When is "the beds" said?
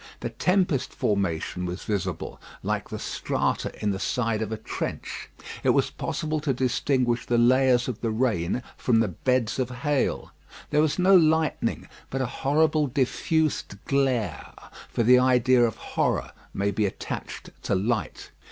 8.99-9.59